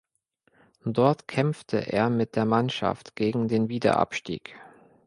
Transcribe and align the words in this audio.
Dort 0.83 1.27
kämpfte 1.27 1.77
er 1.93 2.09
mit 2.09 2.35
der 2.35 2.45
Mannschaft 2.45 3.15
gegen 3.15 3.47
den 3.47 3.69
Wiederabstieg. 3.69 4.59